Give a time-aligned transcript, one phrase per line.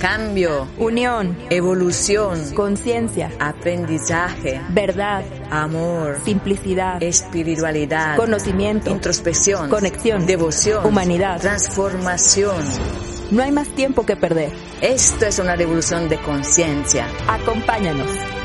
[0.00, 12.64] Cambio, unión, evolución, conciencia, aprendizaje, verdad, amor, simplicidad, espiritualidad, conocimiento, introspección, conexión, devoción, humanidad, transformación.
[13.30, 14.50] No hay más tiempo que perder.
[14.80, 17.06] Esto es una revolución de conciencia.
[17.28, 18.39] Acompáñanos.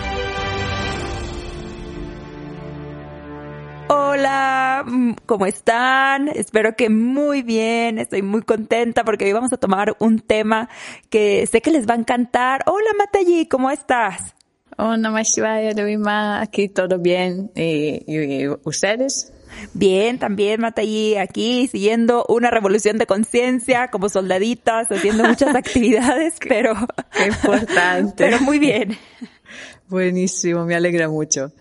[4.18, 6.30] Hola, mm, ¿cómo están?
[6.30, 10.70] Espero que muy bien, estoy muy contenta porque hoy vamos a tomar un tema
[11.10, 12.64] que sé que les va a encantar.
[12.66, 14.34] Hola Matayi, ¿cómo estás?
[14.78, 17.52] Hola, Mashivaya, Levima, aquí todo bien.
[17.56, 19.34] ¿Y, y ustedes?
[19.74, 26.74] Bien, también Matayi, aquí siguiendo una revolución de conciencia como soldaditas, haciendo muchas actividades, pero...
[27.12, 28.14] Qué importante.
[28.30, 28.98] Pero muy bien.
[29.90, 31.52] Buenísimo, me alegra mucho.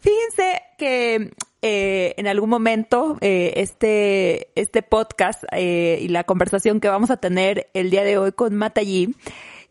[0.00, 1.30] Fíjense que
[1.66, 7.16] eh, en algún momento eh, este, este podcast eh, y la conversación que vamos a
[7.16, 9.14] tener el día de hoy con Matayi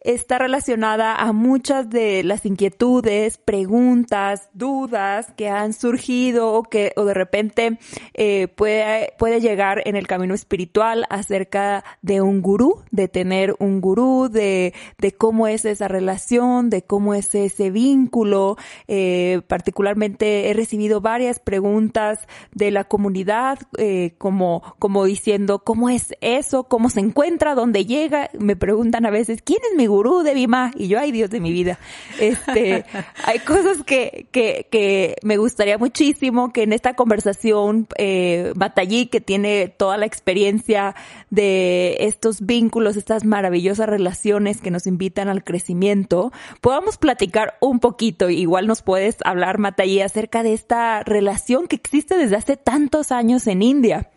[0.04, 7.06] está relacionada a muchas de las inquietudes, preguntas, dudas que han surgido o que o
[7.06, 7.80] de repente
[8.14, 13.82] eh, puede, puede llegar en el camino espiritual acerca de un gurú, de tener un
[13.82, 18.58] gurú, de, de cómo es esa relación, de cómo es ese vínculo.
[18.88, 22.20] Eh, particularmente he recibido varias preguntas
[22.54, 28.30] de la comunidad eh, como, como diciendo cómo es eso, cómo se encuentra, dónde llega.
[28.38, 31.40] Me preguntan a veces, ¿quién es mi gurú de Vima y yo, ay Dios de
[31.40, 31.78] mi vida.
[32.20, 32.86] Este,
[33.26, 39.22] hay cosas que, que, que me gustaría muchísimo que en esta conversación, eh, Batallí, que
[39.22, 40.96] tiene toda la experiencia
[41.30, 48.30] de estos vínculos, estas maravillosas relaciones que nos invitan al crecimiento, podamos platicar un poquito.
[48.30, 53.48] Igual nos puedes hablar, Matallí, acerca de esta relación que existe desde hace tantos años
[53.48, 54.10] en India.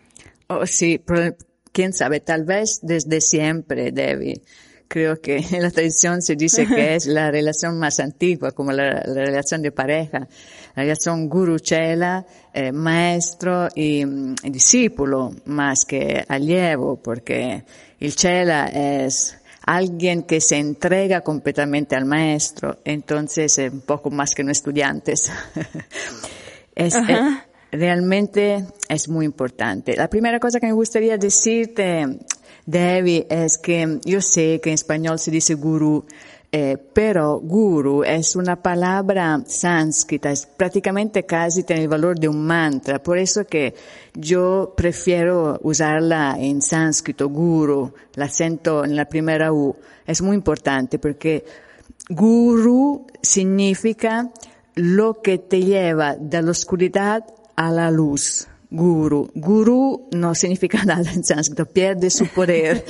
[0.49, 1.37] Oh, sí, pero
[1.73, 4.41] quién sabe, tal vez desde siempre, Debbie
[4.89, 9.03] creo que en la tradición se dice que es la relación más antigua, como la,
[9.07, 10.21] la relación de pareja,
[10.75, 17.65] la relación guru-chela, eh, maestro y, y, discípulo, más que allievo, porque
[18.01, 24.35] el chela es alguien que se entrega completamente al maestro, entonces es un poco más
[24.35, 25.13] que un estudiante.
[26.75, 26.95] es, es,
[27.73, 29.97] realmente es muy importante.
[29.97, 32.07] La primera cosa que me gustaría decirte
[32.67, 36.05] Debbie, es que yo sé que en español se dice gurú,
[36.51, 42.45] eh, pero guru es una palabra sánscrita, es prácticamente casi tiene el valor de un
[42.45, 43.75] mantra, por eso que
[44.15, 50.99] yo prefiero usarla en sánscrito, guru, el acento en la primera U, es muy importante
[50.99, 51.45] porque
[52.09, 54.31] guru significa
[54.75, 59.31] lo que te lleva de la oscuridad a la luz guru.
[59.35, 62.85] Guru no significa nada en sánscrito, pierde su poder,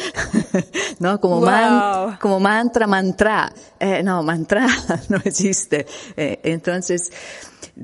[0.99, 1.21] ¿no?
[1.21, 1.47] Como, wow.
[1.47, 3.53] man, como mantra, mantra.
[3.79, 4.67] Eh, no, mantra
[5.09, 5.87] no existe.
[6.17, 7.11] Eh, entonces,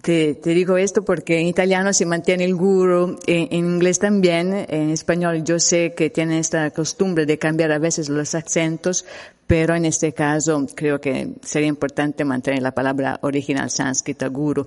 [0.03, 4.66] te, te, digo esto porque en italiano se mantiene el guru, en, en, inglés también,
[4.69, 9.04] en español yo sé que tienen esta costumbre de cambiar a veces los acentos,
[9.47, 14.64] pero en este caso creo que sería importante mantener la palabra original sánscrita, guru.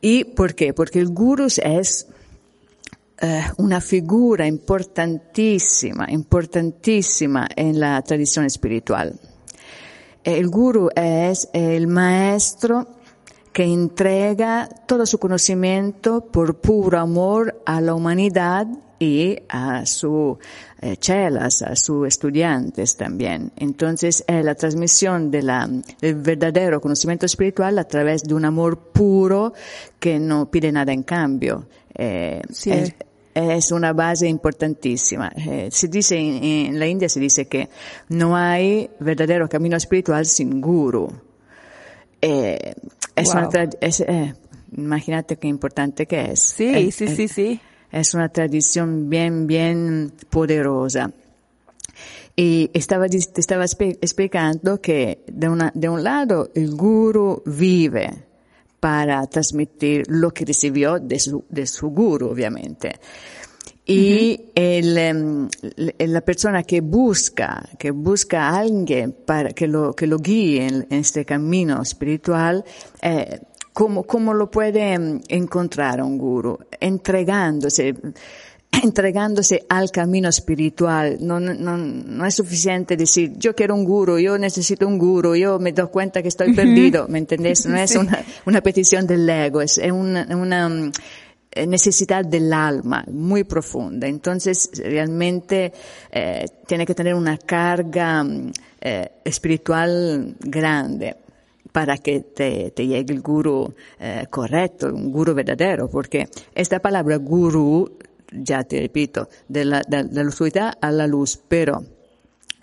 [0.00, 0.72] ¿Y por qué?
[0.72, 2.06] Porque el guru es
[3.18, 9.18] eh, una figura importantísima, importantísima en la tradición espiritual.
[10.22, 12.86] El guru es el maestro
[13.52, 18.66] que entrega todo su conocimiento por puro amor a la humanidad
[18.98, 20.38] y a sus
[20.80, 23.52] eh, chelas, a sus estudiantes también.
[23.56, 25.68] Entonces, es la transmisión de la,
[26.00, 29.52] del verdadero conocimiento espiritual a través de un amor puro
[29.98, 31.66] que no pide nada en cambio.
[31.94, 32.70] Eh, sí.
[32.70, 32.94] es,
[33.34, 35.30] es, una base importantísima.
[35.36, 37.68] Eh, se dice en, en, la India se dice que
[38.08, 41.08] no hay verdadero camino espiritual sin guru.
[42.20, 42.74] Eh,
[43.14, 43.48] es wow.
[43.48, 44.34] una es, eh,
[44.76, 46.40] imagínate qué importante que es.
[46.40, 47.60] Sí, sí, sí, sí.
[47.90, 51.12] Es una tradición bien, bien poderosa.
[52.34, 58.26] Y estaba, estaba explicando que de, una, de un lado el guru vive
[58.78, 63.00] para transmitir lo que recibió de su, de su guru, obviamente.
[63.86, 65.48] y el, em,
[65.98, 70.86] la persona que busca, que busca a alguien para que lo, que lo guíe en,
[70.90, 72.64] este camino espiritual,
[73.00, 73.40] eh,
[73.76, 76.58] ¿cómo, ¿cómo, lo puede em, encontrar un guru?
[76.80, 77.94] Entregándose,
[78.82, 81.18] entregándose al camino espiritual.
[81.20, 85.58] No, no, no es suficiente decir, yo quiero un guru, yo necesito un guru, yo
[85.58, 87.66] me doy cuenta que estoy perdido, ¿me entendés?
[87.66, 90.90] No es una, una petición del ego, es una, una
[91.50, 94.06] eh, necesidad del alma muy profunda.
[94.06, 95.70] Entonces, realmente
[96.10, 101.25] eh, tiene que tener una carga mm, eh, espiritual grande
[101.76, 107.16] para que te, te llegue el guru eh, correcto, un guru verdadero, porque esta palabra
[107.16, 107.98] guru,
[108.32, 111.84] ya te repito, de la, de, de la oscuridad a la luz, pero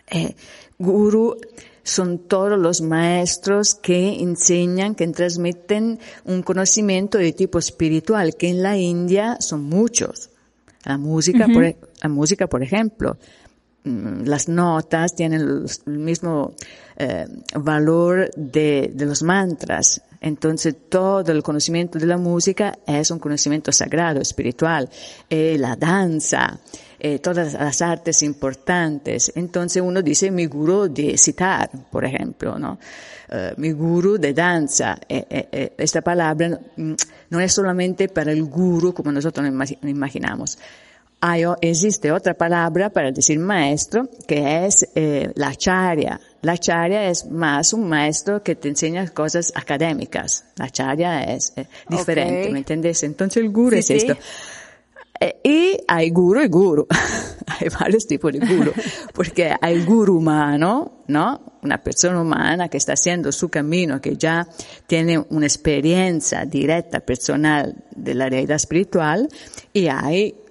[0.10, 0.34] eh,
[0.80, 1.38] guru
[1.84, 8.64] son todos los maestros que enseñan, que transmiten un conocimiento de tipo espiritual, que en
[8.64, 10.32] la India son muchos.
[10.86, 13.18] La música, por, e, la música, por ejemplo,
[13.84, 16.54] las notas tienen el mismo
[16.96, 17.26] eh,
[17.56, 20.02] valor de, los mantras.
[20.22, 24.90] Entonces todo el conocimiento de la música es un conocimiento sagrado, espiritual.
[25.30, 26.60] Eh, la danza,
[26.98, 29.34] eh, todas las artes importantes.
[29.36, 32.80] Entonces uno dice mi guru de citar, por ejemplo, ¿no?
[33.58, 34.96] Mi guru de danza.
[35.10, 36.94] Esta palabra mm,
[37.32, 40.60] no es solamente para el guru como nosotros nos imaginamos.
[41.26, 44.86] Hay, existe otra palabra para decir maestro que es
[45.36, 46.20] la charia.
[46.42, 50.44] La charia es más un maestro que te enseña cosas académicas.
[50.58, 51.54] La charia es
[51.88, 52.52] diferente, okay.
[52.52, 53.04] ¿me entiendes?
[53.04, 54.12] Entonces el guru sí, es esto.
[54.12, 54.18] Eh,
[55.44, 56.88] y hay guru y guru.
[57.48, 58.72] hay varios tipos de guru.
[59.14, 61.60] Porque hay guru humano, ¿no?
[61.62, 64.48] Una persona humana que está haciendo su camino, que ya
[64.88, 69.28] tiene una experiencia directa, personal de la realidad espiritual.
[69.74, 69.88] Y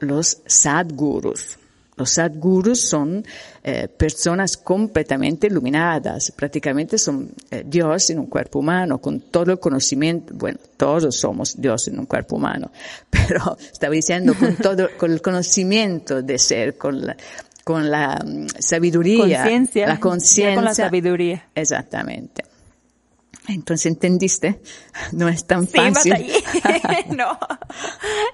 [0.00, 1.58] los sadgurus.
[1.96, 3.24] Los sadgurus son
[3.62, 9.60] eh, personas completamente iluminadas, prácticamente son eh, Dios en un cuerpo humano, con todo el
[9.60, 12.70] conocimiento, bueno, todos somos Dios en un cuerpo humano,
[13.10, 17.16] pero estaba diciendo con todo, con el conocimiento de ser, con la,
[17.62, 19.44] con la um, sabiduría,
[19.86, 21.48] la conciencia, con la sabiduría.
[21.54, 22.51] Exactamente.
[23.48, 24.60] Entonces, ¿entendiste?
[25.12, 26.14] No es tan sí, fácil.
[27.16, 27.38] no.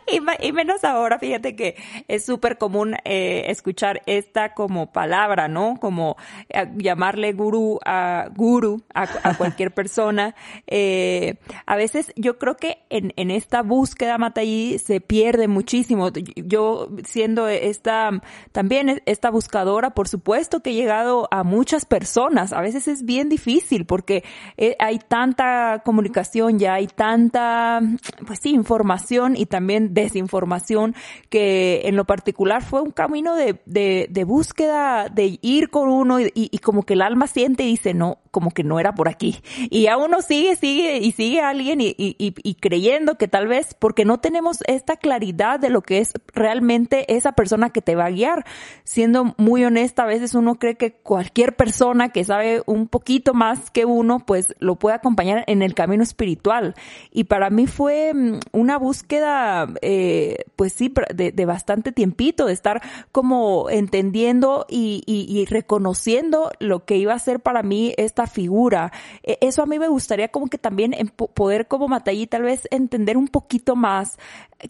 [0.07, 1.77] Y, y, menos ahora, fíjate que
[2.09, 5.77] es súper común eh, escuchar esta como palabra, ¿no?
[5.81, 6.17] Como
[6.49, 10.35] eh, llamarle gurú a guru a, a cualquier persona.
[10.67, 16.11] Eh, a veces yo creo que en, en esta búsqueda, Matallí, se pierde muchísimo.
[16.37, 18.11] Yo siendo esta,
[18.53, 22.53] también esta buscadora, por supuesto que he llegado a muchas personas.
[22.53, 24.25] A veces es bien difícil porque
[24.57, 27.81] eh, tanta comunicación, ya hay tanta,
[28.27, 30.95] pues sí, información y también desinformación
[31.31, 36.33] que en lo particular fue un camino de, de, búsqueda, de ir con uno y,
[36.35, 39.41] y, como que el alma siente y dice, no, como que no era por aquí.
[39.71, 43.49] Y a uno sigue, sigue y sigue a alguien y, y, y creyendo que tal
[43.49, 47.97] vez porque no tenemos esta claridad de lo que es realmente esa persona que te
[47.97, 48.45] va a guiar.
[48.85, 53.71] Siendo muy honesta, a veces uno cree que cualquier persona que sabe un poquito más
[53.71, 56.75] que uno, pues lo puede acompañar en el camino espiritual.
[57.11, 62.82] Y para mí fue mm, una búsqueda, eh, pues sí, de, bastante tiempito, de estar
[63.12, 68.92] como entendiendo y, reconociendo lo que iba a ser para mí esta figura.
[69.23, 70.95] E, eso a mí me gustaría como que también
[71.35, 74.18] poder como Matallí tal vez entender un poquito más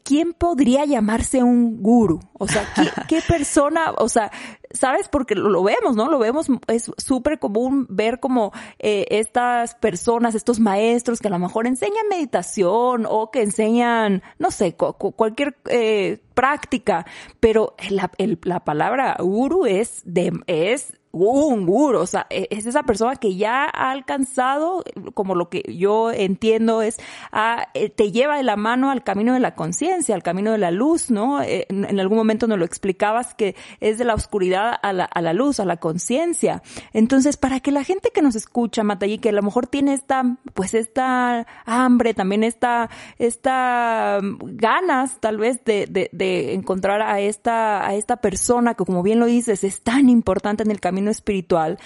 [0.04, 2.20] quién podría llamarse un guru.
[2.34, 4.30] O sea, ¿qué, qué persona, o sea,
[4.70, 5.08] ¿sabes?
[5.08, 6.08] Porque lo vemos, ¿no?
[6.08, 11.38] Lo vemos, es súper común ver como eh, estas personas, estos maestros que a lo
[11.38, 17.06] mejor enseñan meditación o que enseñan, no sé, cu cualquier eh, práctica,
[17.40, 22.66] pero la, el, la palabra guru es de, es un guru, o sea, e, es
[22.66, 24.84] esa persona que ya ha alcanzado,
[25.14, 26.98] como lo que yo entiendo es,
[27.32, 30.58] a, eh, te lleva de la mano al camino de la conciencia, al camino de
[30.58, 31.42] la luz, ¿no?
[31.42, 35.20] Eh, en algún momento nos lo explicabas que es de la oscuridad a la, a
[35.20, 36.62] la luz, a la conciencia.
[36.92, 40.36] Entonces, para que la gente que nos escucha, Matallí, que a lo mejor tiene esta,
[40.54, 47.20] pues esta hambre, también esta, esta mm, ganas, tal vez, de, de, de encontrar a
[47.20, 51.07] esta, a esta persona que, como bien lo dices, es tan importante en el camino
[51.10, 51.78] espiritual,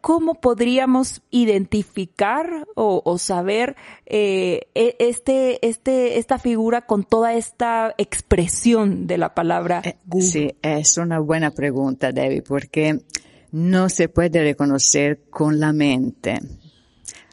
[0.00, 9.06] ¿cómo podríamos identificar o, o saber eh, este, este, esta figura con toda esta expresión
[9.06, 10.26] de la palabra guru?
[10.26, 13.00] Sí, es una buena pregunta, Debbie, porque
[13.52, 16.40] no se puede reconocer con la mente.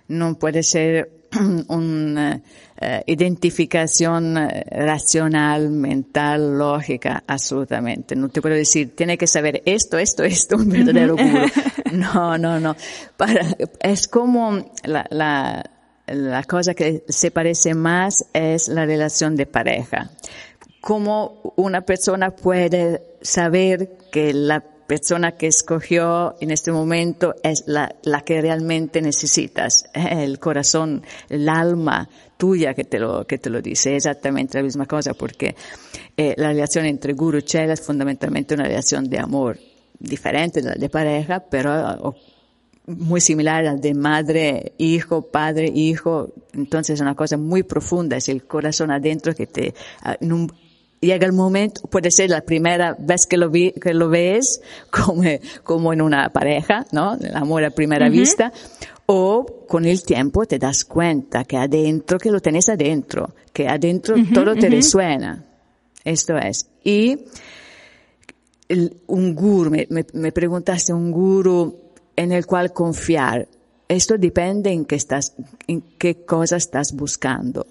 [0.07, 1.27] No puede ser
[1.69, 2.41] una
[2.81, 8.15] eh, identificación eh, racional, mental, lógica, absolutamente.
[8.15, 11.15] No te puedo decir, tiene que saber esto, esto, esto, un verdadero.
[11.91, 12.75] No, no, no.
[13.17, 13.41] Para,
[13.81, 15.69] es como la, la,
[16.07, 20.12] la cosa que se parece más es la relación de pareja.
[20.79, 27.93] Cómo una persona puede saber que la persona que escogió en este momento es la,
[28.03, 32.07] la que realmente necesitas, el corazón, el alma
[32.39, 35.58] tuya que te lo, que te lo dice, exactamente la misma cosa porque
[36.15, 39.60] eh, la relación entre guru y chela es fundamentalmente una relación de amor,
[40.00, 42.15] diferente de la de pareja, pero
[42.88, 46.34] muy similar al de madre, hijo, padre, hijo.
[46.53, 50.15] Entonces es una cosa muy profunda, es el corazón adentro que te, ah,
[51.01, 55.24] llega el momento, puede ser la primera vez que lo, vi, que lo ves, como,
[55.63, 57.15] como en una pareja, ¿no?
[57.15, 58.53] El amor a primera vista,
[59.11, 64.15] o con el tiempo te das cuenta que adentro, que lo tenés adentro, que adentro
[64.31, 65.43] todo te resuena.
[66.03, 66.69] Esto es.
[66.83, 67.17] Y
[69.07, 71.75] un guru, me, me, preguntaste un guru
[72.15, 73.47] en el cual confiar.
[73.87, 75.33] Esto depende en qué estás,
[75.65, 77.65] en qué cosa estás buscando.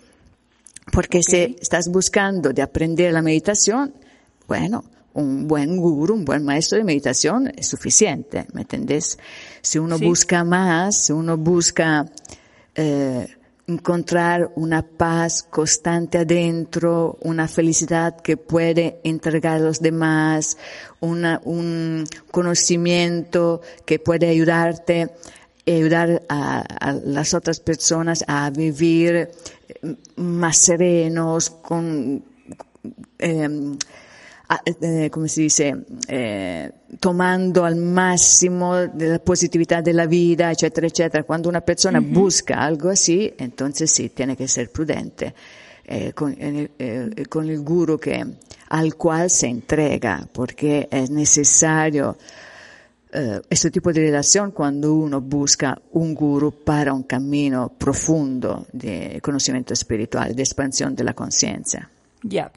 [0.91, 3.95] Porque si estás buscando de aprender la meditación,
[4.49, 4.83] bueno,
[5.19, 9.19] un buen guru, un buen maestro de meditación es suficiente, ¿me entendés?
[9.61, 12.07] Si uno busca más, si uno busca
[12.75, 13.27] eh,
[13.67, 20.57] encontrar una paz constante adentro, una felicidad que puede entregar a los demás,
[21.01, 25.11] una, un conocimiento que puede ayudarte,
[25.67, 29.31] ayudar a, a las otras personas a vivir
[30.17, 32.23] más serenos, con,
[33.19, 33.77] eh,
[34.65, 35.75] eh, come si dice,
[36.09, 41.25] eh, tomando al de la positividad de la vida, eccetera, eccetera.
[41.25, 42.13] Cuando una persona uh -huh.
[42.13, 45.35] busca algo así, entonces sí, tiene que ser prudente
[45.85, 48.23] eh, con, eh, con, el guru que,
[48.69, 52.19] al cual se entrega, porque es necesario
[53.11, 59.19] eh, este tipo de relación cuando uno busca un guru para un camino profundo de
[59.23, 61.89] conocimiento espiritual, de expansión de la conciencia.
[62.23, 62.53] Ya,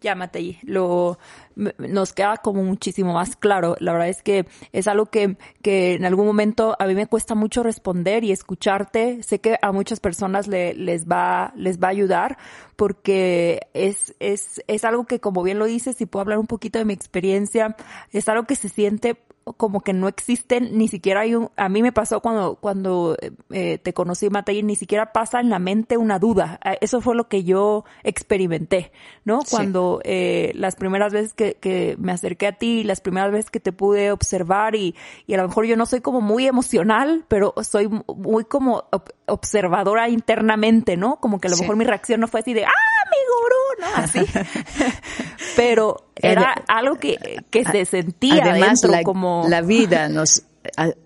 [0.00, 1.18] llámate Lo,
[1.54, 3.76] nos queda como muchísimo más claro.
[3.80, 7.34] La verdad es que es algo que, que en algún momento a mí me cuesta
[7.34, 9.22] mucho responder y escucharte.
[9.22, 12.38] Sé que a muchas personas le, les va, les va a ayudar
[12.76, 16.78] porque es, es, es algo que como bien lo dices, y puedo hablar un poquito
[16.78, 17.74] de mi experiencia,
[18.12, 19.16] es algo que se siente
[19.54, 23.16] como que no existen, ni siquiera hay un, a mí me pasó cuando, cuando
[23.50, 26.58] eh, te conocí, Matay, ni siquiera pasa en la mente una duda.
[26.64, 28.90] Eh, eso fue lo que yo experimenté,
[29.24, 29.40] ¿no?
[29.48, 33.60] Cuando eh, las primeras veces que, que me acerqué a ti, las primeras veces que
[33.60, 37.54] te pude observar y, y a lo mejor yo no soy como muy emocional, pero
[37.62, 38.84] soy muy como
[39.26, 41.20] observadora internamente, ¿no?
[41.20, 42.70] Como que a lo mejor mi reacción no fue así de, ¡ah,
[43.10, 43.56] mi gurú!
[43.78, 43.86] ¿no?
[43.96, 44.20] Así.
[45.56, 47.16] pero era algo que,
[47.50, 49.46] que se sentía Además, dentro la, como...
[49.48, 50.44] la vida nos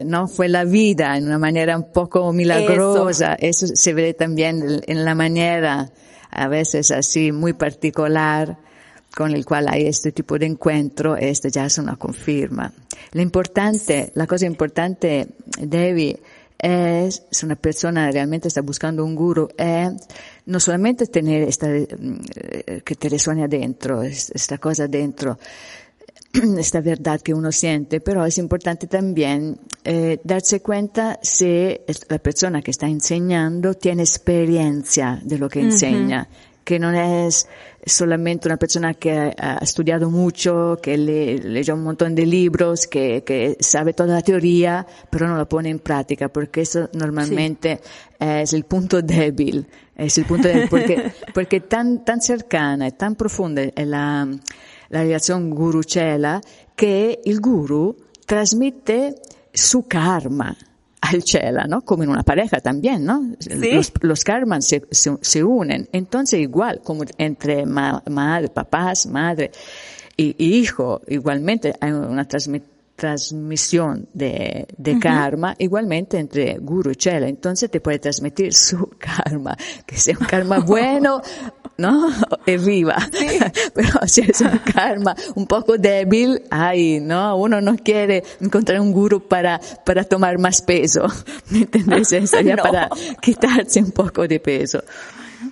[0.00, 3.35] no fue la vida en una manera un poco milagrosa.
[3.35, 5.90] Eso, Eso se ve también en la manera,
[6.30, 8.57] a veces así, muy particular,
[9.14, 12.73] con el cual hay este tipo de encuentro, esto ya es una confirma.
[13.12, 15.26] Lo importante, la cosa importante,
[15.59, 16.21] Debbie,
[16.59, 19.92] es, si una persona realmente está buscando un guru, es
[20.50, 22.21] no solamente tener esta, mm,
[22.85, 25.38] que te resuene adentro, esta cosa dentro,
[26.59, 31.78] esta verdad que uno siente, pero es importante también eh, darse cuenta si
[32.09, 35.73] la persona que está enseñando tiene experiencia de lo que uh -huh.
[35.73, 36.28] enseña,
[36.64, 37.47] que no es
[37.85, 42.87] solamente una persona que ha, ha estudiado mucho, que le, leyó un montón de libros,
[42.87, 47.80] que, que, sabe toda la teoría, pero no la pone en práctica, porque eso normalmente
[47.83, 47.90] sí.
[48.21, 49.66] es el punto débil,
[50.00, 54.26] es el punto débil, porque, porque tan, tan cercana y tan profunda es la,
[54.88, 56.40] la relación guru-chela
[56.75, 59.21] che il guru trasmette
[59.52, 60.57] su karma
[61.00, 61.83] al chela, ¿no?
[61.83, 63.35] Como en una pareja también, ¿no?
[63.38, 63.73] ¿Sí?
[63.73, 65.88] Los, los karmas se, se, se, unen.
[65.92, 69.50] Entonces igual, como entre ma, madre, papás, madre
[70.16, 75.00] y, y, hijo, igualmente hay una transmisión transmisión de, de uh -huh.
[75.00, 77.28] karma, igualmente entre guru y chela.
[77.28, 81.23] Entonces te puede transmitir su karma, que sea un karma bueno,
[81.78, 82.11] ¿no?
[82.45, 82.99] E viva.
[83.11, 83.38] Sí.
[83.75, 87.37] Pero si es un karma un poco débil, ay, ¿no?
[87.37, 91.07] Uno no quiere encontrar un guru para, para tomar más peso.
[91.49, 92.09] ¿Me entiendes?
[92.28, 92.62] Sería no.
[92.62, 92.90] para
[93.23, 94.83] quitarse un poco de peso.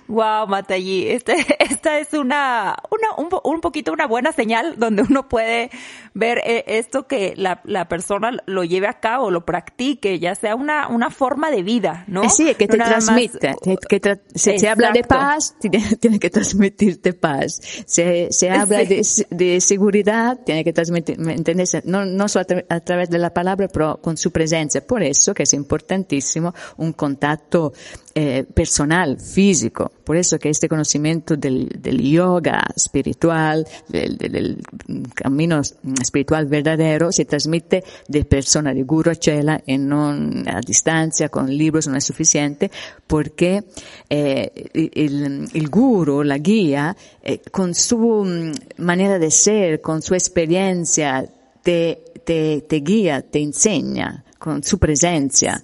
[0.09, 5.29] Wow, Matallí, este, esta es una, una un, un, poquito una buena señal donde uno
[5.29, 5.69] puede
[6.15, 10.55] ver eh, esto que la, la, persona lo lleve a cabo, lo practique, ya sea
[10.55, 12.23] una, una forma de vida, ¿no?
[12.23, 13.49] Eh sí, que te no transmite.
[13.49, 13.77] Más...
[13.87, 17.61] Que tra se, se, habla de paz, tiene, tiene, que transmitirte paz.
[17.85, 19.25] Se, se habla sí.
[19.29, 21.85] de, de, seguridad, tiene que transmitir, ¿me entiendes?
[21.85, 24.85] No, no solo a, tra a, través de la palabra, pero con su presencia.
[24.85, 27.73] Por eso que es importantísimo un contacto
[28.15, 29.91] eh, personal, físico.
[30.09, 31.69] Por eso que este conocimiento del,
[32.01, 34.57] yoga espiritual, del,
[35.13, 35.61] camino
[36.01, 41.55] espiritual verdadero, se transmite de persona, de guru a chela, y no a distancia, con
[41.55, 42.71] libros no es suficiente,
[43.05, 43.63] porque
[44.09, 51.23] eh, el, el, guru, la guía, eh, con su manera de ser, con su experiencia,
[51.61, 55.63] te, te, te guía, te enseña, con su presencia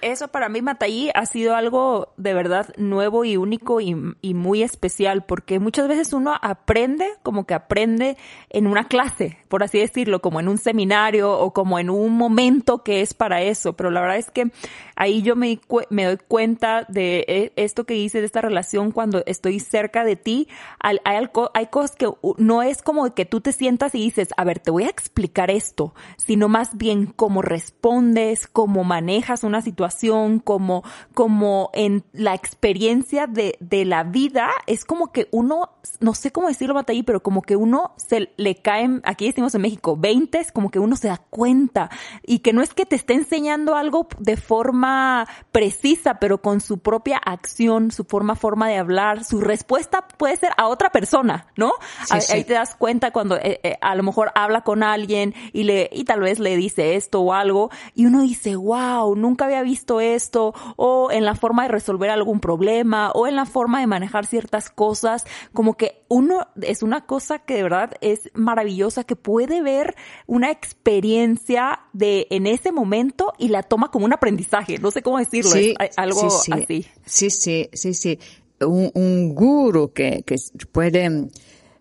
[0.00, 5.24] eso para mí, Mataí, ha sido algo de verdad nuevo y único y, muy especial,
[5.24, 8.16] porque muchas veces uno aprende como que aprende
[8.50, 12.82] en una clase, por así decirlo, como en un seminario o como en un momento
[12.82, 14.50] que es para eso, pero la verdad es que
[14.96, 15.58] ahí yo me,
[15.90, 20.48] doy cuenta de e, esto que hice de esta relación cuando estoy cerca de ti.
[20.78, 24.60] Hay, hay cosas que no es como que tú te sientas y dices, a ver,
[24.60, 30.84] te voy a explicar esto, sino más bien cómo respondes, cómo manejas una situación, como,
[31.14, 36.48] como en la experiencia de, de la vida, es como que uno, no sé cómo
[36.48, 40.52] decirlo, Bataí, pero como que uno se le caen, aquí decimos en México, 20, es
[40.52, 41.90] como que uno se da cuenta
[42.22, 46.78] y que no es que te esté enseñando algo de forma precisa, pero con su
[46.78, 51.72] propia acción, su forma, forma de hablar, su respuesta puede ser a otra persona, ¿no?
[52.04, 52.32] Sí, sí.
[52.32, 55.90] Ahí te das cuenta cuando eh, eh, a lo mejor habla con alguien y le,
[55.92, 60.00] y tal vez le dice esto o algo y uno dice, wow, nunca había visto
[60.00, 64.26] esto, o en la forma de resolver algún problema, o en la forma de manejar
[64.26, 69.62] ciertas cosas, como que uno es una cosa que de verdad es maravillosa, que puede
[69.62, 69.94] ver
[70.26, 75.18] una experiencia de en ese momento y la toma como un aprendizaje, no sé cómo
[75.18, 76.52] decirlo, sí, es algo sí, sí.
[76.52, 76.86] así.
[77.04, 78.18] Sí, sí, sí, sí.
[78.60, 80.36] Un, un guru que, que
[80.70, 81.28] puede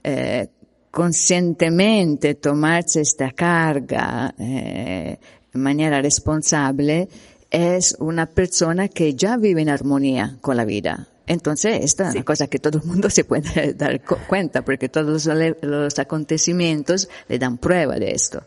[0.04, 0.48] eh,
[0.92, 5.18] conscientemente tomarse esta carga eh,
[5.54, 7.08] en maniera responsable
[7.54, 11.08] es una persona que ya vive en armonía con la vida.
[11.28, 15.26] Entonces, esta es una cosa que todo el mundo se puede dar cuenta, porque todos
[15.62, 18.44] los, acontecimientos le dan prueba de esto.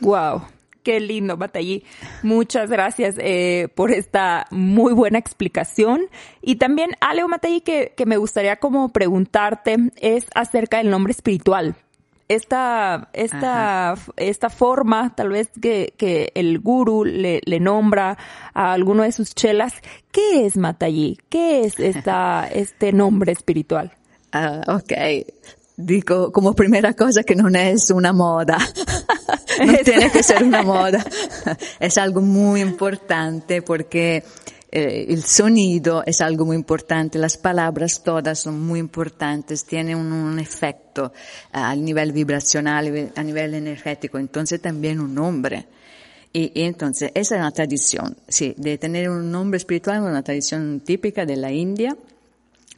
[0.00, 0.42] Wow.
[0.82, 1.84] Qué lindo, Batallí.
[2.22, 6.06] Muchas gracias eh, por esta muy buena explicación.
[6.40, 11.76] Y también algo, Matallí, que, que me gustaría como preguntarte es acerca del nombre espiritual
[12.28, 18.18] esta, esta, esta forma, tal vez que, que el guru le, le, nombra
[18.54, 19.72] a alguno de sus chelas,
[20.12, 21.18] ¿qué es Matallí?
[21.30, 23.92] ¿Qué es esta, este nombre espiritual?
[24.34, 24.92] Uh, ok.
[25.76, 28.58] Digo como primera cosa que no es una moda.
[29.64, 31.04] no tiene que ser una moda.
[31.80, 34.24] es algo muy importante porque
[34.70, 40.12] eh, el sonido es algo muy importante, las palabras todas son muy importantes, tienen un,
[40.12, 41.12] un efecto
[41.52, 45.66] a nivel vibracional, a nivel energético, entonces también un nombre.
[46.32, 50.80] Y, y, entonces, esa es una tradición, sí, de tener un nombre espiritual, una tradición
[50.80, 51.96] típica de la India,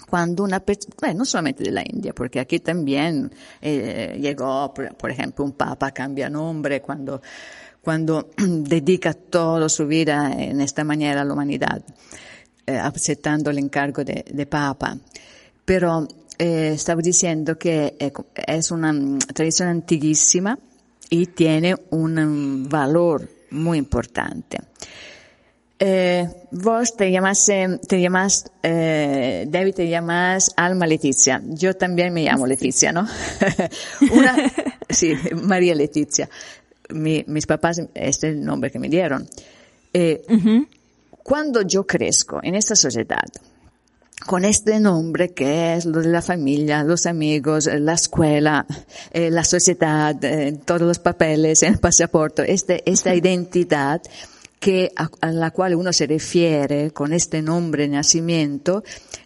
[0.09, 4.95] cuando una persona, bueno, no solamente de la India, porque aquí también eh, llegó, por,
[4.95, 7.21] por, ejemplo, un papa cambia nombre cuando
[7.83, 11.83] cuando dedica toda su vida en esta manera a la humanidad,
[12.67, 14.97] eh, aceptando el encargo de, de Papa.
[15.65, 16.07] Pero
[16.39, 18.13] eh, estaba diciendo que eh,
[18.47, 20.59] es una mm, tradición antiguísima
[21.11, 24.59] y tiene un um, valor muy importante.
[25.79, 31.43] Eh, vos te llamas, te llamas, eh, David te llamas Alma Letizia.
[31.47, 33.07] Yo también me llamo Letizia, ¿no?
[34.13, 34.37] Una,
[34.89, 36.29] sí, María Letizia
[36.93, 39.29] mi, mis papás, este es el nombre que me dieron.
[39.93, 40.69] Eh, uh -huh.
[41.23, 43.29] Cuando yo crezco en esta sociedad,
[44.27, 48.67] con este nombre que es lo de la familia, los amigos, la escuela,
[49.13, 54.03] eh, la sociedad, eh, todos los papeles, el pasaporte, este, esta identidad
[54.59, 58.85] que a, a, la cual uno se refiere con este nombre de nacimiento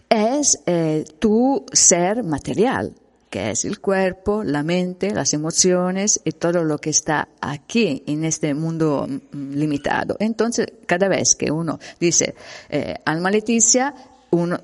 [0.09, 2.93] es eh, tu ser material,
[3.35, 8.23] que es el cuerpo, la mente, las emociones y todo lo que está aquí en
[8.23, 10.15] este mundo mm, limitado.
[10.21, 12.33] Entonces, cada vez que uno dice
[12.69, 13.93] eh, alma Leticia,
[14.29, 14.57] uno,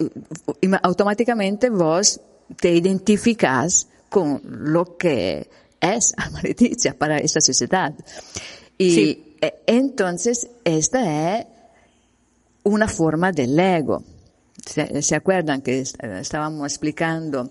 [0.83, 2.21] automáticamente vos
[2.55, 5.49] te identificas con lo que
[5.81, 7.93] es alma Leticia para esta sociedad.
[8.77, 9.37] Y sí.
[9.41, 11.45] Eh, entonces, esta es
[12.63, 14.01] una forma del ego
[14.65, 17.49] ¿Se, se acuerdan que estábamos explicando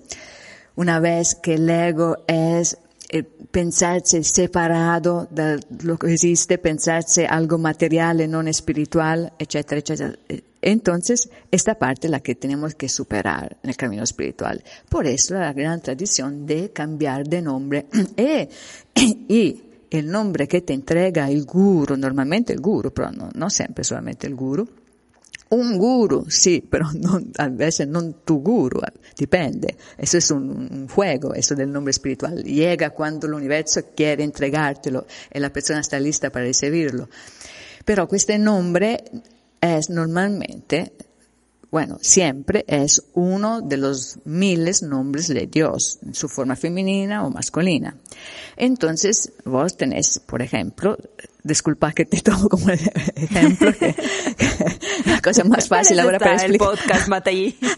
[0.80, 2.78] una vez que el ego es
[3.10, 10.18] eh, pensarse separado de lo que existe, pensarse algo material y no espiritual, etcétera, etcétera.
[10.62, 14.64] Entonces, esta parte es la que tenemos que superar en el camino espiritual.
[14.88, 18.48] Por eso la gran tradición de cambiar de nombre e,
[19.28, 23.84] y el nombre que te entrega el guru, normalmente el guru, pero no, no siempre
[23.84, 24.66] solamente el guru,
[25.50, 28.80] un guru, sí, pero no, a veces no tu guru,
[29.16, 29.76] depende.
[29.98, 32.42] Eso es un, un, juego, eso del nombre espiritual.
[32.42, 37.08] Llega cuando el universo quiere entregártelo y la persona está lista para recibirlo.
[37.84, 39.04] Pero este nombre
[39.60, 40.92] es normalmente,
[41.70, 47.30] bueno, siempre es uno de los miles nombres de Dios, en su forma femenina o
[47.30, 47.96] masculina.
[48.56, 50.96] Entonces, vos tenés, por ejemplo,
[51.42, 56.68] disculpa que te tomo como ejemplo, que, que la cosa más fácil ahora para explicar.
[56.72, 57.58] el podcast, Matayi.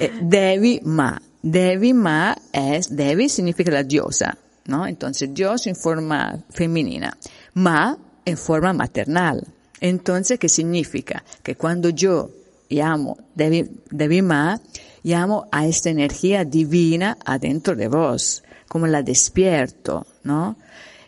[0.00, 1.20] Eh, Devi Ma.
[1.40, 4.86] Devi Ma es, Devi significa la diosa, ¿no?
[4.86, 7.16] Entonces, Dios en forma femenina.
[7.54, 9.46] Ma en forma maternal.
[9.80, 11.24] Entonces, ¿qué significa?
[11.42, 12.30] Que cuando yo
[12.68, 14.60] llamo Devi, Devi Ma,
[15.02, 20.56] llamo a esta energía divina adentro de vos, como la despierto, ¿no?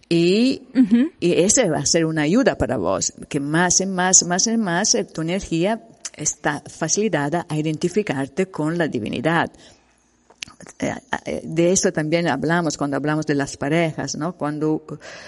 [0.09, 1.13] Y, uh -huh.
[1.19, 4.57] y esa va a ser una ayuda para vos, que más y más, más y
[4.57, 5.81] más tu energía
[6.17, 9.51] está facilitada a identificarte con la divinidad.
[11.43, 14.37] De esto también hablamos cuando hablamos de las parejas, ¿no?
[14.37, 14.85] Cuando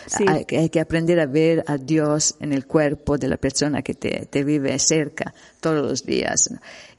[0.07, 0.25] sí.
[0.27, 3.95] hay, hay, que aprender a ver a Dios en el cuerpo de la persona que
[3.95, 6.51] te, te vive cerca todos los días.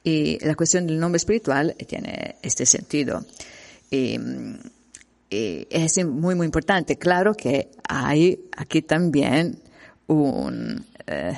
[0.04, 3.24] Y la cuestión del nombre espiritual tiene este sentido.
[3.90, 4.20] Y,
[5.30, 6.98] y es muy, muy importante.
[6.98, 9.60] Claro que hay aquí también
[10.08, 11.38] un, eh,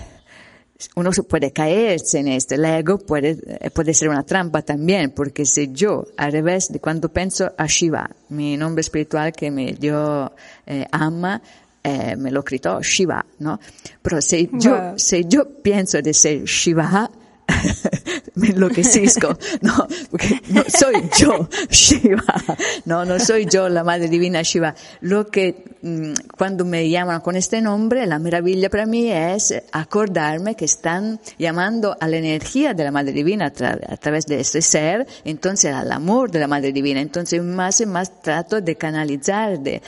[0.96, 3.36] uno puede caerse en este, el ego puede,
[3.72, 8.10] puede ser una trampa también, porque si yo, al revés de cuando pienso a Shiva,
[8.30, 10.32] mi nombre espiritual que me dio
[10.66, 11.42] eh, ama,
[11.84, 13.60] eh, me lo gritó Shiva, ¿no?
[14.02, 14.94] Pero si yo, wow.
[14.98, 17.10] si yo pienso de ser Shiva,
[18.42, 22.24] me enloquezco, no, porque no soy yo Shiva,
[22.86, 24.74] no, no soy yo la Madre Divina Shiva.
[25.02, 30.56] Lo que mm, cuando me llaman con este nombre, la maravilla para mí es acordarme
[30.56, 34.40] que están llamando a la energía de la Madre Divina a, tra a través de
[34.40, 37.02] este ser, entonces al amor de la Madre Divina.
[37.02, 39.82] Entonces más y más trato de canalizar, de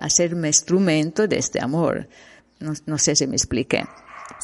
[0.00, 2.08] hacerme instrumento de este amor.
[2.86, 3.84] No sé si me expliqué.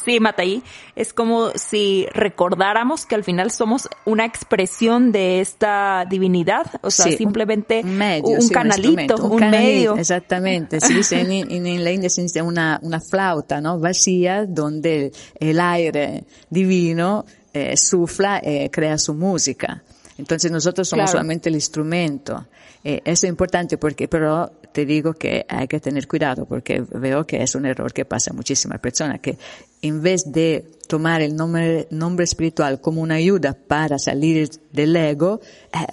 [0.04, 0.62] Sí, Mataí,
[0.96, 7.06] es como si recordáramos que al final somos una expresión de esta divinidad, o sea,
[7.06, 9.96] sí, simplemente un, medio, un sí, canalito, un, un, medio.
[9.96, 13.78] Exactamente, se dice en, en, en, la India se dice una, una flauta, ¿no?
[13.78, 19.82] Vacía, donde el aire divino eh, sufla, eh, crea su música.
[20.20, 21.12] Entonces nosotros somos Claro.
[21.18, 22.46] solamente el instrumento.
[22.84, 27.26] Eh, eso es importante porque, pero te digo que hay que tener cuidado porque veo
[27.26, 29.36] que es un error que pasa a muchísimas personas que
[29.82, 35.40] en vez de tomar el nombre, nombre espiritual como una ayuda para salir del ego,
[35.72, 35.86] eh,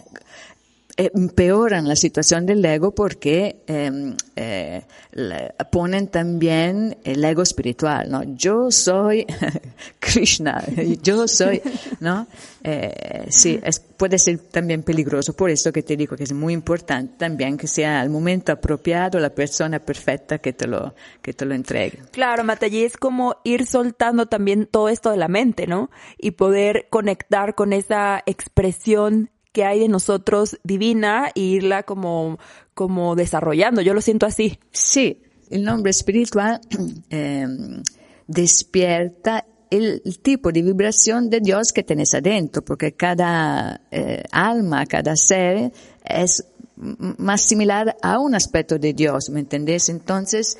[0.97, 4.81] empeoran la situación del ego porque eh, eh,
[5.11, 8.23] le- ponen también el ego espiritual, ¿no?
[8.35, 9.25] Yo soy
[9.99, 10.63] Krishna,
[11.03, 11.61] yo soy,
[11.99, 12.27] ¿no?
[12.63, 16.53] Eh, sí, es, puede ser también peligroso, por eso que te digo que es muy
[16.53, 21.45] importante también que sea al momento apropiado la persona perfecta que te lo, que te
[21.45, 21.99] lo entregue.
[22.11, 25.89] Claro, Matallí, es como ir soltando también todo esto de la mente, ¿no?
[26.17, 32.37] Y poder conectar con esa expresión que hay de nosotros divina e irla como,
[32.75, 33.81] como desarrollando.
[33.81, 34.59] Yo lo siento así.
[34.71, 36.61] Sí, el nombre espiritual
[37.09, 37.47] eh,
[38.27, 45.15] despierta el, tipo de vibración de Dios que tenés adentro, porque cada eh, alma, cada
[45.15, 45.71] ser
[46.05, 49.89] es más similar a un aspecto de Dios, ¿me entendés?
[49.89, 50.59] Entonces,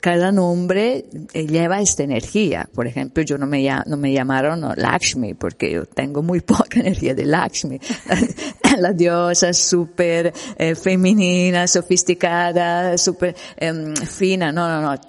[0.00, 2.68] cada nombre eh, lleva esta energía.
[2.72, 7.80] Por ejemplo, yo no me, llamaron Lakshmi porque yo tengo muy poca energía de Lakshmi.
[8.78, 14.52] La diosa súper eh, femenina, sofisticada, súper em, fina.
[14.52, 15.00] No, no, no.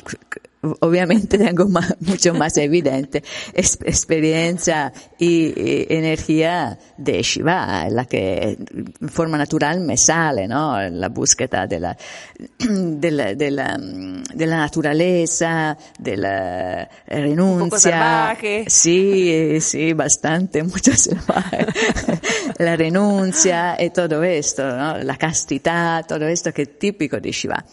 [0.61, 8.57] Obviamente tengo más, mucho más evidente experiencia y, y energía de Shiva, la que
[8.99, 10.81] en forma natural me sale, ¿no?
[10.89, 11.97] La búsqueda de la,
[12.59, 17.79] de la, de la, de la naturaleza, de la renuncia.
[17.79, 18.65] salvaje.
[18.67, 21.65] Sí, sí, bastante, mucho salvaje.
[22.57, 24.97] la renuncia y todo esto, ¿no?
[24.97, 27.63] La castidad, todo esto que es típico de Shiva.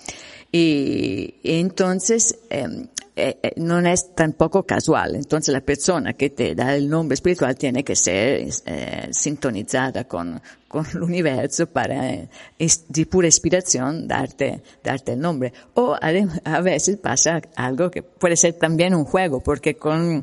[0.53, 5.15] Y, y entonces, eh, eh, eh, no es tampoco casual.
[5.15, 10.41] Entonces la persona que te da el nombre espiritual tiene que ser eh, sintonizada con,
[10.69, 12.29] con el universo para, eh,
[12.59, 15.55] de pura inspiración, darte, darte el nombre.
[15.75, 20.21] O a veces pasa algo que puede ser también un juego, porque con,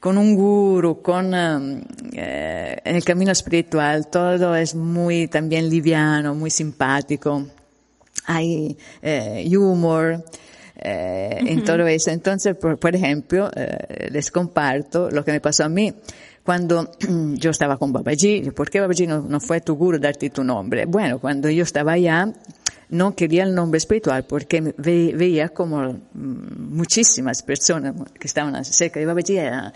[0.00, 1.82] con un guru, con um,
[2.14, 7.46] el camino espiritual, todo es muy también liviano, muy simpático.
[8.26, 10.24] Hay eh, humor
[10.76, 12.10] eh, en todo eso.
[12.10, 15.92] Entonces, por, por ejemplo, eh, les comparto lo que me pasó a mí.
[16.42, 16.90] Cuando
[17.34, 20.84] yo estaba con Babaji, ¿por qué Babaji no, no fue tu guru darte tu nombre?
[20.86, 22.28] Bueno, cuando yo estaba allá,
[22.90, 25.96] no quería el nombre espiritual porque ve- veía como mm,
[26.76, 29.72] muchísimas personas que estaban cerca de Babaji era-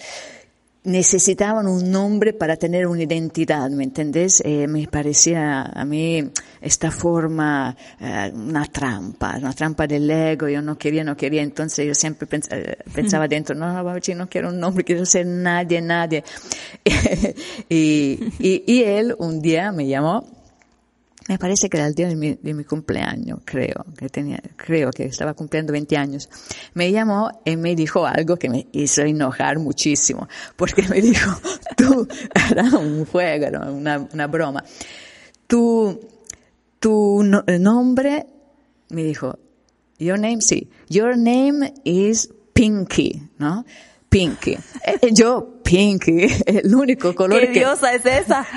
[0.88, 4.42] necesitaban un nombre para tener una identidad, ¿me entendés?
[4.44, 10.60] Eh, me parecía a mí esta forma eh, una trampa, una trampa del ego, yo
[10.62, 14.28] no quería, no quería, entonces yo siempre pens- eh, pensaba dentro, no, no, Babaji, no
[14.28, 16.24] quiero un nombre, quiero ser nadie, nadie.
[17.68, 20.26] y, y, y él un día me llamó
[21.28, 25.34] me parece que era el día de mi, cumpleaños, creo, que tenía, creo que estaba
[25.34, 26.28] cumpliendo 20 años.
[26.74, 31.30] Me llamó y me dijo algo que me hizo enojar muchísimo, porque me dijo,
[31.76, 32.08] tú,
[32.50, 34.64] era un juego, una, una broma,
[35.46, 36.00] tu,
[36.80, 38.26] tu no- nombre,
[38.88, 39.38] me dijo,
[39.98, 43.64] your name, sí, your name is Pinky, ¿no?
[44.08, 44.52] Pinky.
[44.84, 47.60] E- e yo, Pinky, el único color ¿Qué que...
[47.60, 48.46] diosa es esa?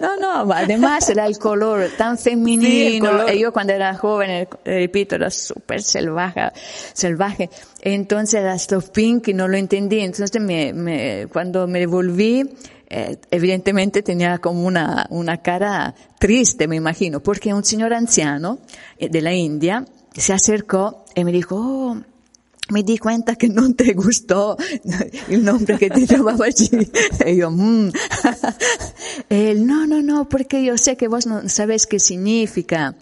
[0.00, 3.26] No, no, además era el color tan femenino.
[3.28, 3.34] Sí.
[3.34, 6.40] Y yo cuando era joven, eh, repito, era súper salvaje,
[6.94, 7.50] salvaje.
[7.82, 10.00] Entonces hasta Pinky no lo entendí.
[10.00, 12.48] Entonces me, me, cuando me volví,
[12.88, 18.58] eh, evidentemente tenía como una, una cara triste, me imagino, porque un señor anciano
[18.98, 22.00] eh, de la India se acercó y me dijo, oh,
[22.70, 24.56] me di cuenta que no te gustó
[25.28, 26.70] el nombre que te llamaba allí.
[27.26, 27.92] Y yo, mm.
[29.28, 32.94] Él, no, no, no, porque yo sé que vos no sabes qué significa.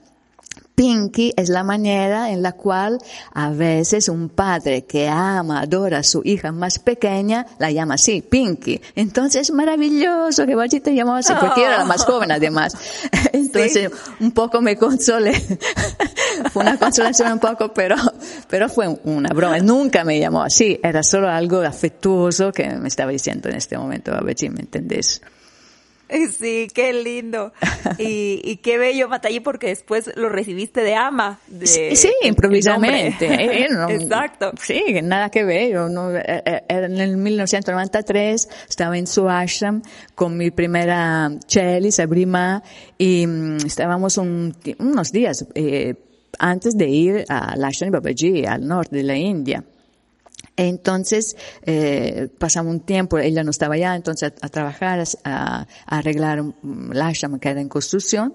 [0.79, 3.01] Pinky es la manera en la cual
[3.35, 8.23] a veces un padre que ama, adora a su hija más pequeña, la llama así,
[8.23, 8.81] Pinky.
[8.95, 12.77] Entonces es maravilloso que Bachi te llamó así, porque era la más joven además.
[13.33, 15.33] Entonces un poco me consolé.
[16.53, 17.97] fue una consolación un poco, pero,
[18.49, 19.59] pero fue una broma.
[19.59, 24.13] Nunca me llamó así, era solo algo afectuoso que me estaba diciendo en este momento,
[24.23, 25.23] Bachi, ¿me entendés?
[26.39, 27.53] Sí, qué lindo.
[27.99, 31.39] Y, y qué bello, Matallí, porque después lo recibiste de ama.
[31.49, 33.27] De, Sí, sí, improvisamente.
[33.65, 34.53] Eh, no- Exacto.
[34.63, 35.73] Sí, nada que ver.
[35.73, 39.83] Yo no- eh, eh, en el 1993, estaba en su ashram
[40.15, 42.63] con mi primera Cheli, Sabrima,
[42.97, 45.95] y mm, estábamos un unos días eh,
[46.39, 49.65] antes de ir al ashram Babaji, al norte de la India.
[50.59, 55.99] Entonces, eh, pasamos un tiempo, ella no estaba allá, entonces a, a trabajar, a, a
[55.99, 56.43] arreglar
[56.93, 58.35] el ashram que era en construcción.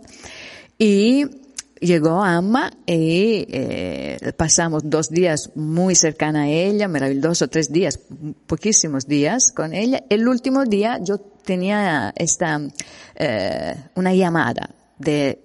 [0.79, 1.25] Y
[1.81, 7.99] llegó Amma y eh, pasamos dos días muy cercana a ella, maravilloso, tres días,
[8.47, 10.03] poquísimos días con ella.
[10.09, 12.61] El último día yo tenía esta,
[13.15, 15.39] eh, una llamada de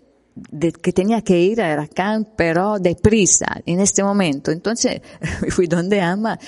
[0.50, 4.50] de que tenía que ir a Rakan, pero deprisa, en este momento.
[4.50, 5.00] Entonces,
[5.50, 6.38] fui donde ama,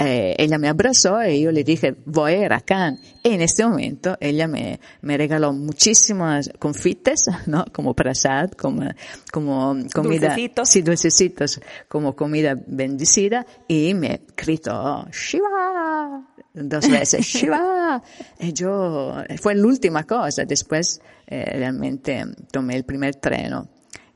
[0.00, 3.00] eh, ella me abrazó y yo le dije, voy a Rakan.
[3.24, 7.64] Y en este momento, ella me, me regaló muchísimos confites, ¿no?
[7.72, 8.88] Como prasad, como,
[9.32, 10.28] como comida.
[10.28, 10.68] Dulcecitos.
[10.68, 16.28] Sí, dulcecitos, como comida bendecida, y me gritó, Shiva,
[16.62, 18.02] dos veces, Shiva.
[18.38, 23.68] Y yo, fue la última cosa, después eh, realmente tomé el primer treno.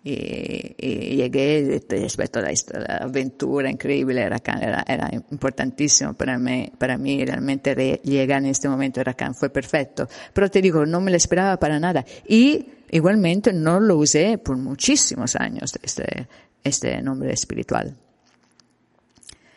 [0.04, 6.98] Y, y llegué después toda esta aventura increíble era, era, era importantísimo para mí, para
[6.98, 10.08] mí realmente re- llegar en este momento a Rakan fue perfecto.
[10.32, 12.04] Pero te digo, no me lo esperaba para nada.
[12.26, 16.26] Y igualmente no lo usé por muchísimos años, este,
[16.64, 17.96] este nombre espiritual.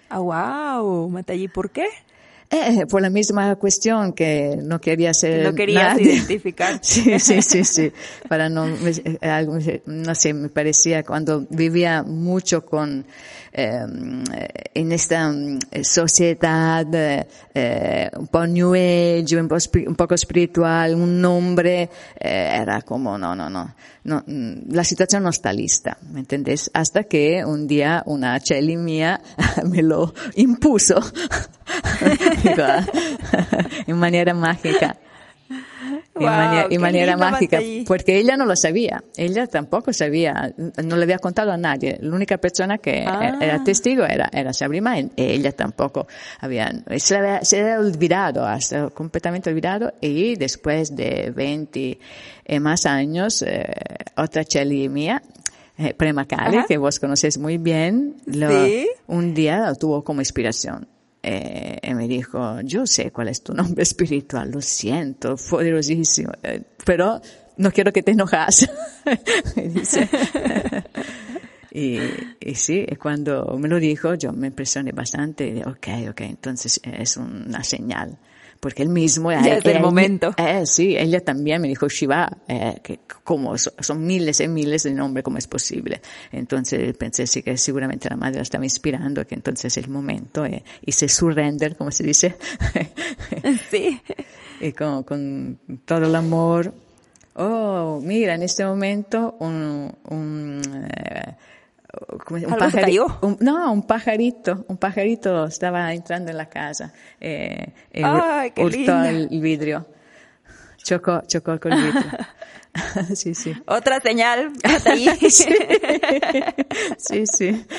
[0.10, 1.88] Ah, wow, Matallí, ¿por qué?
[2.52, 6.14] Eh, por la misma cuestión que no quería ser No querías nadie.
[6.14, 6.80] identificar.
[6.84, 7.92] Sí, sí, sí, sí.
[8.30, 13.04] Para no, eh, no sé, me parecía cuando vivía mucho con,
[13.52, 13.80] eh,
[14.76, 20.14] en esta mm, sociedad eh, eh, un po' new age, un, po' spi- un poco
[20.14, 25.52] espiritual, un nombre, eh, era como, no, no, no, no, mm, la situación no está
[25.52, 26.70] lista, ¿me entendés?
[26.76, 29.20] Hasta que un día una cheli mía
[29.66, 31.02] me lo impuso.
[32.44, 32.64] Digo,
[33.88, 34.98] en manera mágica.
[35.50, 40.96] en, Wow, qué en manera mágica, porque ella no lo sabía, ella tampoco sabía, no
[40.96, 43.38] le había contado a nadie, la única persona que Ah.
[43.42, 46.08] era testigo era, era Sabrina y ella tampoco
[46.40, 52.00] había, se había, se había olvidado, hasta completamente olvidado, y después de 20
[52.48, 53.66] y más años, eh,
[54.16, 55.22] otra cheli mía,
[55.78, 58.88] eh, Prema Kali, que vos conocéis muy bien, lo- Sí.
[59.08, 60.88] un día lo tuvo como inspiración.
[61.28, 66.62] Eh, y me dijo, yo sé cuál es tu nombre espiritual, lo siento, poderosísimo, eh,
[66.86, 67.20] pero
[67.58, 68.70] no quiero que te enojas.
[69.56, 70.08] Me dice.
[71.72, 71.98] y,
[72.40, 76.80] y sí, cuando me lo dijo, yo me impresioné bastante, y dije, ok, ok, entonces
[76.84, 78.20] es una señal.
[78.66, 79.32] Porque él mismo...
[79.32, 80.34] Es el momento.
[80.38, 84.82] Eh, sí, ella también me dijo, Shiva, eh, que como so- son miles y miles
[84.82, 86.02] de nombres, ¿cómo es posible?
[86.32, 90.48] Entonces pensé sí que seguramente la madre la estaba inspirando, que entonces es el momento,
[90.48, 92.38] eh, hice surrender, como se dice,
[93.70, 94.02] Sí.
[94.60, 96.74] y con, con todo el amor.
[97.36, 101.55] Oh, mira, en este momento un, un, eh, ¿cómo se-
[102.30, 103.06] un ¿Algo se pajari- cayó?
[103.22, 106.94] un- no, un pajarito, un pajarito estaba entrando en la casa.
[107.20, 109.10] Eh, eh, Ay, qué hurtó linda.
[109.10, 109.88] el, vidrio.
[110.78, 112.04] Chocó, chocó con el vidrio.
[113.16, 113.54] sí, sí.
[113.68, 115.08] Otra señal, Mataí.
[116.98, 117.66] Sí, sí.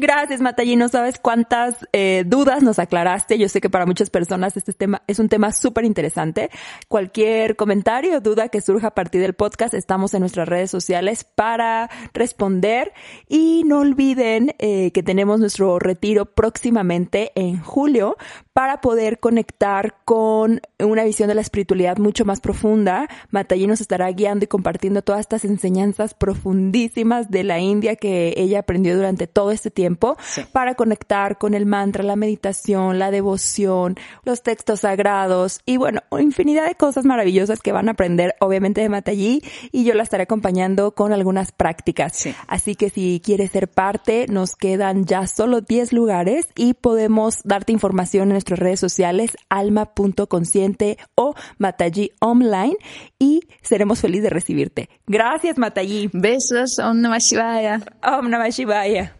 [0.00, 0.76] Gracias, Matallí.
[0.76, 3.36] No sabes cuántas eh, dudas nos aclaraste.
[3.36, 6.48] Yo sé que para muchas personas este tema es un tema súper interesante.
[6.88, 11.24] Cualquier comentario o duda que surja a partir del podcast, estamos en nuestras redes sociales
[11.24, 12.94] para responder.
[13.28, 18.16] Y no olviden eh, que tenemos nuestro retiro próximamente en julio
[18.54, 23.06] para poder conectar con una visión de la espiritualidad mucho más profunda.
[23.30, 28.60] Matallí nos estará guiando y compartiendo todas estas enseñanzas profundísimas de la India que ella
[28.60, 30.42] aprendió durante todo este tiempo Sí.
[30.52, 36.66] para conectar con el mantra, la meditación, la devoción, los textos sagrados y bueno, infinidad
[36.68, 40.92] de cosas maravillosas que van a aprender obviamente de Matallí y yo la estaré acompañando
[40.92, 42.12] con algunas prácticas.
[42.14, 42.34] Sí.
[42.46, 47.72] Así que si quieres ser parte, nos quedan ya solo 10 lugares y podemos darte
[47.72, 52.76] información en nuestras redes sociales alma.consciente o Matallí Online
[53.18, 54.88] y seremos felices de recibirte.
[55.06, 56.10] Gracias Matallí.
[56.12, 57.80] Besos, Om Namah Shivaya.
[58.02, 59.19] Om Namah Shivaya.